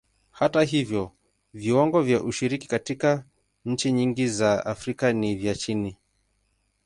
Hata 0.31 0.61
hivyo, 0.63 1.11
viwango 1.53 2.01
vya 2.01 2.23
ushiriki 2.23 2.67
katika 2.67 3.23
nchi 3.65 3.91
nyingi 3.91 4.27
za 4.27 4.65
Afrika 4.65 5.13
ni 5.13 5.35
vya 5.35 5.55
chini. 5.55 5.97